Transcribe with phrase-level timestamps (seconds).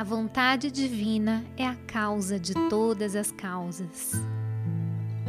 [0.00, 4.12] A vontade divina é a causa de todas as causas.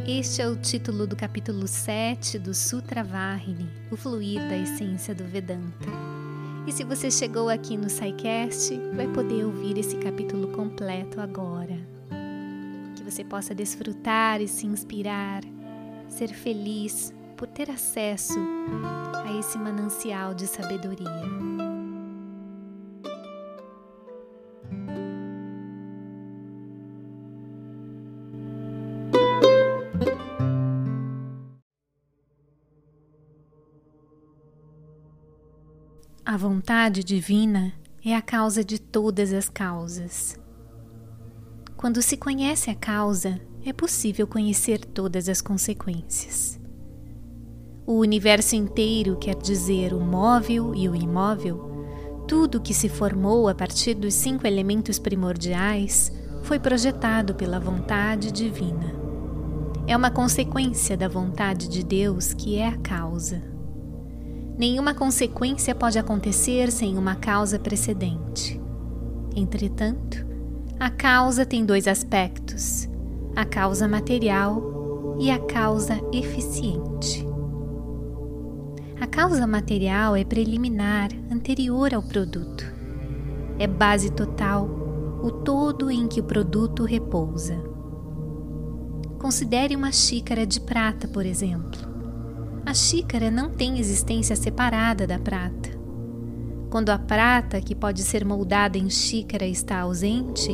[0.08, 5.24] Este é o título do capítulo 7 do Sutra Vahini, o fluir da essência do
[5.24, 5.90] Vedanta.
[6.66, 11.78] E se você chegou aqui no SciCast, vai poder ouvir esse capítulo completo agora.
[12.96, 15.42] Que você possa desfrutar e se inspirar,
[16.08, 18.38] ser feliz por ter acesso
[19.22, 21.51] a esse manancial de sabedoria.
[36.42, 37.72] Vontade divina
[38.04, 40.36] é a causa de todas as causas.
[41.76, 46.58] Quando se conhece a causa, é possível conhecer todas as consequências.
[47.86, 51.86] O universo inteiro quer dizer o móvel e o imóvel,
[52.26, 56.10] tudo que se formou a partir dos cinco elementos primordiais
[56.42, 58.92] foi projetado pela vontade divina.
[59.86, 63.51] É uma consequência da vontade de Deus que é a causa.
[64.58, 68.60] Nenhuma consequência pode acontecer sem uma causa precedente.
[69.34, 70.26] Entretanto,
[70.78, 72.88] a causa tem dois aspectos:
[73.34, 77.26] a causa material e a causa eficiente.
[79.00, 82.64] A causa material é preliminar, anterior ao produto.
[83.58, 84.68] É base total,
[85.22, 87.56] o todo em que o produto repousa.
[89.18, 91.91] Considere uma xícara de prata, por exemplo.
[92.64, 95.68] A xícara não tem existência separada da prata.
[96.70, 100.50] Quando a prata, que pode ser moldada em xícara, está ausente,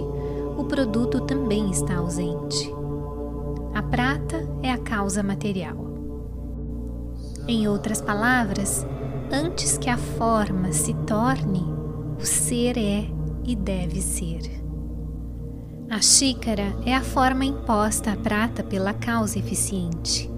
[0.57, 2.73] o produto também está ausente.
[3.75, 5.77] A prata é a causa material.
[7.47, 8.87] Em outras palavras,
[9.31, 11.63] antes que a forma se torne,
[12.19, 13.07] o ser é
[13.45, 14.41] e deve ser.
[15.91, 20.38] A xícara é a forma imposta à prata pela causa eficiente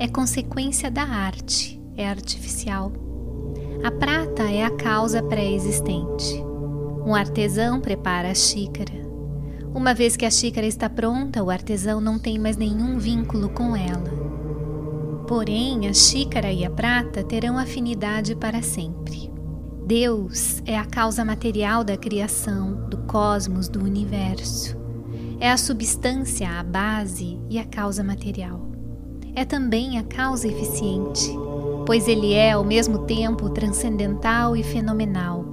[0.00, 2.90] é consequência da arte, é artificial.
[3.84, 6.42] A prata é a causa pré-existente.
[7.04, 8.94] Um artesão prepara a xícara.
[9.74, 13.76] Uma vez que a xícara está pronta, o artesão não tem mais nenhum vínculo com
[13.76, 15.24] ela.
[15.28, 19.30] Porém, a xícara e a prata terão afinidade para sempre.
[19.84, 24.78] Deus é a causa material da criação, do cosmos, do universo.
[25.38, 28.69] É a substância, a base e a causa material
[29.34, 31.30] é também a causa eficiente,
[31.86, 35.44] pois ele é ao mesmo tempo transcendental e fenomenal,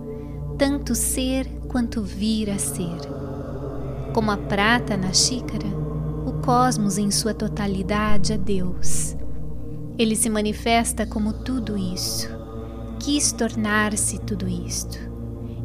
[0.57, 2.97] tanto ser quanto vir a ser.
[4.13, 5.67] Como a prata na xícara,
[6.25, 9.15] o cosmos em sua totalidade é Deus.
[9.97, 12.29] Ele se manifesta como tudo isso,
[12.99, 14.97] quis tornar-se tudo isto.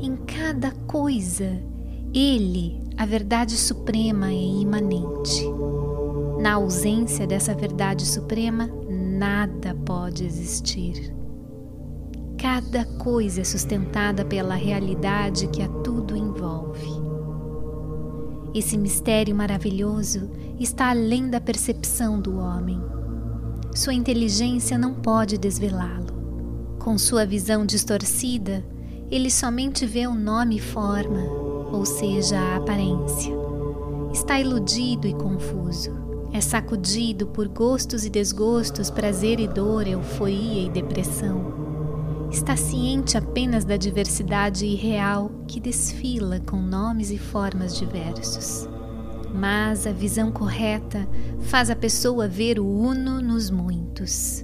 [0.00, 1.60] Em cada coisa,
[2.14, 5.44] ele, a verdade suprema, é imanente.
[6.42, 11.14] Na ausência dessa verdade suprema, nada pode existir.
[12.36, 16.90] Cada coisa é sustentada pela realidade que a tudo envolve.
[18.52, 22.82] Esse mistério maravilhoso está além da percepção do homem.
[23.72, 26.76] Sua inteligência não pode desvelá-lo.
[26.80, 28.64] Com sua visão distorcida,
[29.08, 31.22] ele somente vê o nome e forma,
[31.70, 33.32] ou seja, a aparência.
[34.12, 40.70] Está iludido e confuso é sacudido por gostos e desgostos, prazer e dor, euforia e
[40.70, 41.60] depressão.
[42.30, 48.66] Está ciente apenas da diversidade irreal que desfila com nomes e formas diversos.
[49.34, 51.06] Mas a visão correta
[51.40, 54.42] faz a pessoa ver o uno nos muitos.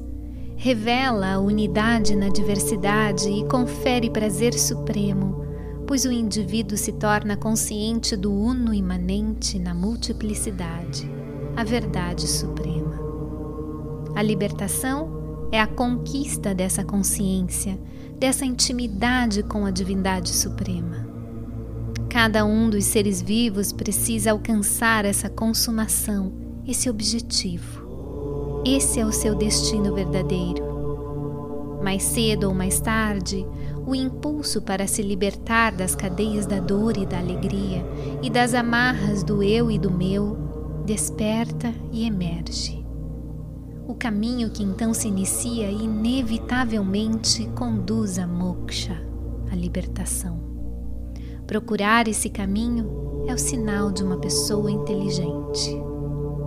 [0.56, 5.42] Revela a unidade na diversidade e confere prazer supremo,
[5.86, 11.17] pois o indivíduo se torna consciente do uno imanente na multiplicidade
[11.58, 13.00] a verdade suprema.
[14.14, 17.76] A libertação é a conquista dessa consciência,
[18.16, 21.04] dessa intimidade com a divindade suprema.
[22.08, 26.32] Cada um dos seres vivos precisa alcançar essa consumação,
[26.64, 28.62] esse objetivo.
[28.64, 30.62] Esse é o seu destino verdadeiro.
[31.82, 33.44] Mais cedo ou mais tarde,
[33.84, 37.84] o impulso para se libertar das cadeias da dor e da alegria
[38.22, 40.37] e das amarras do eu e do meu
[40.88, 42.82] desperta e emerge.
[43.86, 48.98] O caminho que então se inicia inevitavelmente conduz a moksha,
[49.52, 50.40] a libertação.
[51.46, 55.76] Procurar esse caminho é o sinal de uma pessoa inteligente.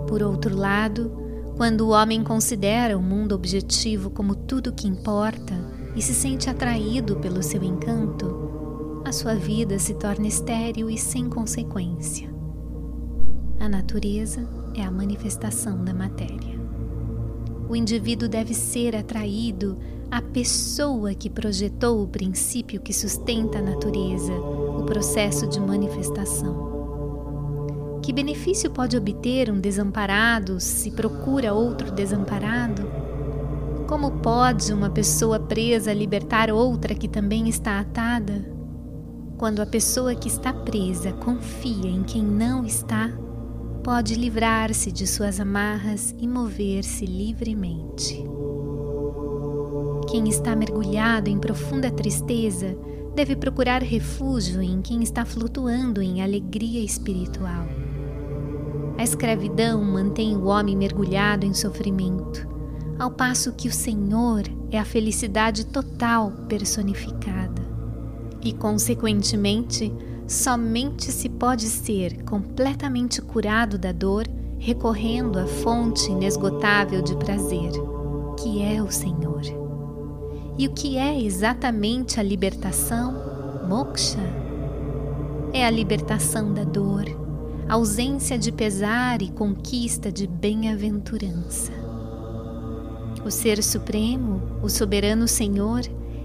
[0.08, 1.12] Por outro lado,
[1.56, 5.54] quando o homem considera o mundo objetivo como tudo que importa
[5.94, 11.28] e se sente atraído pelo seu encanto, a sua vida se torna estéril e sem
[11.28, 12.31] consequência.
[13.62, 14.44] A natureza
[14.74, 16.58] é a manifestação da matéria.
[17.68, 19.78] O indivíduo deve ser atraído
[20.10, 28.00] à pessoa que projetou o princípio que sustenta a natureza, o processo de manifestação.
[28.02, 32.82] Que benefício pode obter um desamparado se procura outro desamparado?
[33.86, 38.44] Como pode uma pessoa presa libertar outra que também está atada?
[39.38, 43.08] Quando a pessoa que está presa confia em quem não está,
[43.82, 48.24] pode livrar-se de suas amarras e mover-se livremente.
[50.08, 52.76] Quem está mergulhado em profunda tristeza
[53.14, 57.66] deve procurar refúgio em quem está flutuando em alegria espiritual.
[58.96, 62.46] A escravidão mantém o homem mergulhado em sofrimento,
[62.98, 67.62] ao passo que o Senhor é a felicidade total personificada.
[68.40, 69.92] E, consequentemente,
[70.32, 74.26] somente se pode ser completamente curado da dor
[74.58, 77.72] recorrendo à fonte inesgotável de prazer,
[78.40, 79.42] que é o Senhor.
[80.58, 83.14] E o que é exatamente a libertação?
[83.68, 84.20] Moksha?
[85.52, 87.22] É a libertação da dor
[87.68, 91.72] ausência de pesar e conquista de bem-aventurança.
[93.24, 95.80] O Ser Supremo, o Soberano Senhor,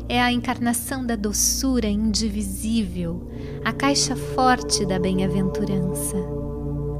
[0.09, 3.29] é a encarnação da doçura indivisível,
[3.63, 6.15] a caixa forte da bem-aventurança.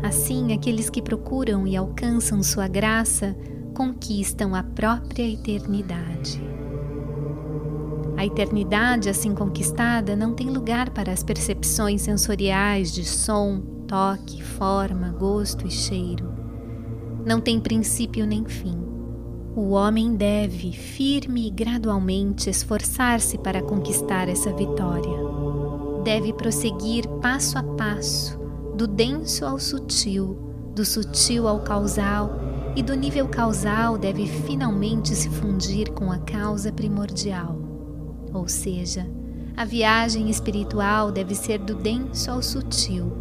[0.04, 3.36] Assim, aqueles que procuram e alcançam sua graça
[3.74, 6.42] conquistam a própria eternidade.
[8.18, 15.10] A eternidade assim conquistada não tem lugar para as percepções sensoriais de som, toque, forma,
[15.10, 16.34] gosto e cheiro.
[17.26, 18.97] Não tem princípio nem fim.
[19.58, 25.18] O homem deve, firme e gradualmente, esforçar-se para conquistar essa vitória.
[26.04, 28.38] Deve prosseguir passo a passo,
[28.76, 30.38] do denso ao sutil,
[30.76, 32.40] do sutil ao causal,
[32.76, 37.60] e do nível causal deve finalmente se fundir com a causa primordial.
[38.32, 39.10] Ou seja,
[39.58, 43.12] a viagem espiritual deve ser do denso ao sutil,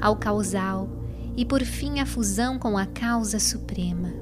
[0.00, 0.88] ao causal
[1.36, 4.21] e por fim a fusão com a causa suprema.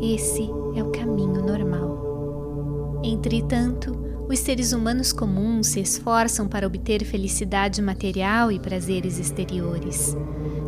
[0.00, 3.00] Esse é o caminho normal.
[3.04, 3.94] Entretanto,
[4.30, 10.16] os seres humanos comuns se esforçam para obter felicidade material e prazeres exteriores.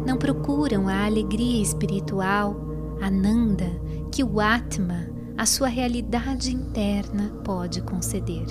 [0.06, 2.56] Não procuram a alegria espiritual,
[3.00, 3.70] a Nanda,
[4.10, 5.08] que o Atma,
[5.38, 8.46] a sua realidade interna, pode conceder.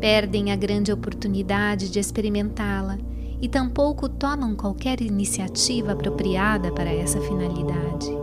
[0.00, 2.98] Perdem a grande oportunidade de experimentá-la
[3.40, 8.19] e tampouco tomam qualquer iniciativa apropriada para essa finalidade.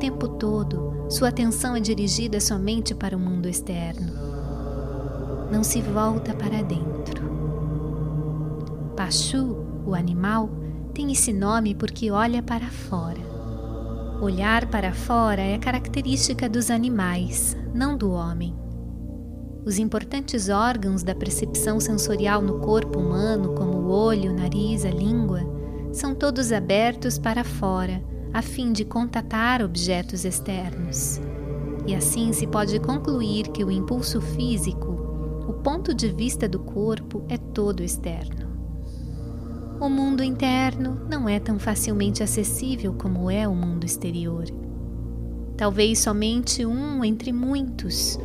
[0.00, 4.12] Tempo todo, sua atenção é dirigida somente para o mundo externo.
[5.50, 7.28] Não se volta para dentro.
[8.96, 10.50] Pachu, o animal,
[10.94, 13.18] tem esse nome porque olha para fora.
[14.20, 18.54] Olhar para fora é característica dos animais, não do homem.
[19.64, 24.90] Os importantes órgãos da percepção sensorial no corpo humano, como o olho, o nariz, a
[24.90, 25.40] língua,
[25.92, 31.20] são todos abertos para fora, a fim de contatar objetos externos.
[31.86, 37.24] E assim se pode concluir que o impulso físico, o ponto de vista do corpo,
[37.28, 38.48] é todo externo.
[39.80, 44.44] O mundo interno não é tão facilmente acessível como é o mundo exterior.
[45.56, 48.18] Talvez somente um entre muitos,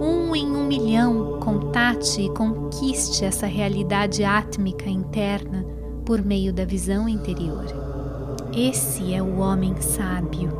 [0.00, 5.64] um em um milhão, contate e conquiste essa realidade átmica interna
[6.06, 7.79] por meio da visão interior.
[8.52, 10.50] Esse é o homem sábio.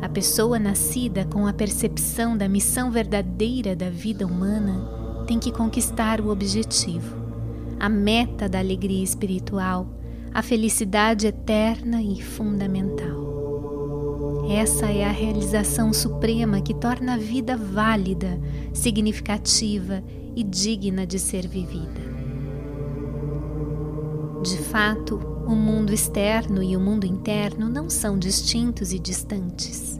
[0.00, 6.22] A pessoa nascida com a percepção da missão verdadeira da vida humana tem que conquistar
[6.22, 7.16] o objetivo,
[7.78, 9.86] a meta da alegria espiritual,
[10.32, 13.28] a felicidade eterna e fundamental.
[14.50, 18.40] Essa é a realização suprema que torna a vida válida,
[18.72, 20.02] significativa
[20.34, 22.00] e digna de ser vivida.
[24.42, 29.98] De fato, o mundo externo e o mundo interno não são distintos e distantes.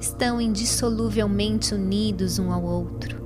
[0.00, 3.22] Estão indissoluvelmente unidos um ao outro.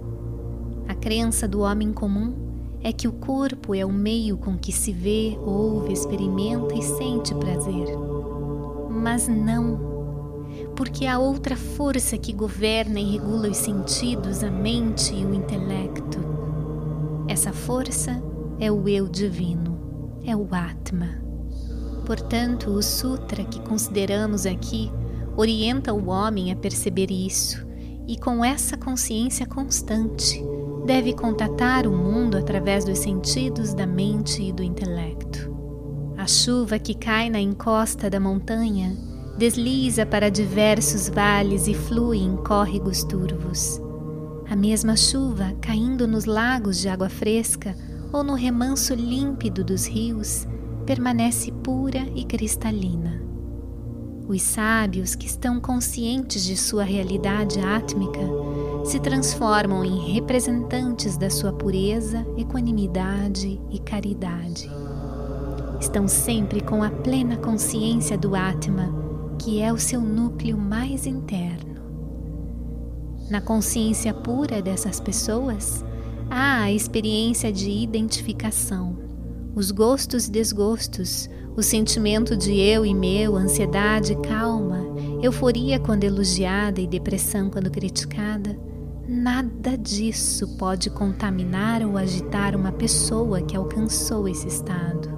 [0.88, 2.34] A crença do homem comum
[2.82, 7.32] é que o corpo é o meio com que se vê, ouve, experimenta e sente
[7.36, 7.86] prazer.
[8.90, 9.86] Mas não
[10.74, 16.18] porque há outra força que governa e regula os sentidos, a mente e o intelecto.
[17.28, 18.20] Essa força
[18.58, 19.78] é o eu divino,
[20.24, 21.27] é o Atma.
[22.08, 24.90] Portanto, o Sutra que consideramos aqui
[25.36, 27.68] orienta o homem a perceber isso
[28.06, 30.42] e, com essa consciência constante,
[30.86, 35.54] deve contatar o mundo através dos sentidos da mente e do intelecto.
[36.16, 38.96] A chuva que cai na encosta da montanha
[39.36, 43.82] desliza para diversos vales e flui em córregos turvos.
[44.48, 47.76] A mesma chuva caindo nos lagos de água fresca
[48.10, 50.48] ou no remanso límpido dos rios
[50.88, 53.22] permanece pura e cristalina.
[54.26, 58.22] Os sábios que estão conscientes de sua realidade átmica
[58.86, 64.70] se transformam em representantes da sua pureza, equanimidade e caridade.
[65.78, 68.88] Estão sempre com a plena consciência do Atma
[69.38, 71.82] que é o seu núcleo mais interno.
[73.30, 75.84] Na consciência pura dessas pessoas,
[76.30, 79.07] há a experiência de identificação,
[79.58, 84.78] os gostos e desgostos, o sentimento de eu e meu, ansiedade, calma,
[85.20, 88.56] euforia quando elogiada e depressão quando criticada.
[89.08, 95.10] Nada disso pode contaminar ou agitar uma pessoa que alcançou esse estado.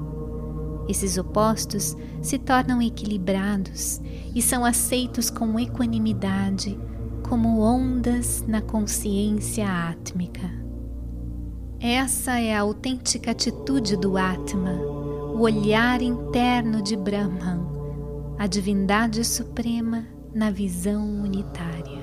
[0.88, 4.00] Esses opostos se tornam equilibrados
[4.34, 6.80] e são aceitos com equanimidade,
[7.28, 10.69] como ondas na consciência átmica.
[11.82, 17.66] Essa é a autêntica atitude do Atma, o olhar interno de Brahman,
[18.38, 21.99] a divindade suprema na visão unitária.